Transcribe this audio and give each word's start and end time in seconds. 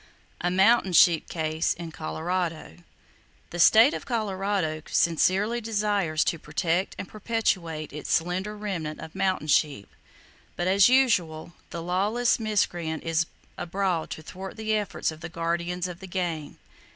A 0.43 0.49
Mountain 0.49 0.93
Sheep 0.93 1.29
Case 1.29 1.75
In 1.75 1.91
Colorado. 1.91 2.77
—The 3.51 3.59
state 3.59 3.93
of 3.93 4.03
Colorado 4.07 4.81
sincerely 4.87 5.61
desires 5.61 6.23
to 6.23 6.39
protect 6.39 6.95
and 6.97 7.07
perpetuate 7.07 7.93
its 7.93 8.11
slender 8.11 8.57
remnant 8.57 8.99
of 8.99 9.13
mountain 9.13 9.45
sheep, 9.45 9.91
but 10.55 10.65
as 10.67 10.89
usual 10.89 11.53
the 11.69 11.83
Lawless 11.83 12.39
Miscreant 12.39 13.03
is 13.03 13.27
abroad 13.59 14.09
to 14.09 14.23
thwart 14.23 14.57
the 14.57 14.73
efforts 14.73 15.11
of 15.11 15.21
the 15.21 15.29
guardians 15.29 15.87
of 15.87 15.99
the 15.99 16.07
game. 16.07 16.57